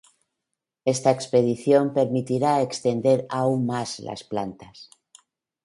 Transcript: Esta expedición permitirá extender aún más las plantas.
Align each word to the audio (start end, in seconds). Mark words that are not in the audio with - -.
Esta 0.93 1.09
expedición 1.17 1.83
permitirá 1.97 2.53
extender 2.67 3.19
aún 3.29 3.67
más 3.71 3.99
las 3.99 4.23
plantas. 4.31 4.77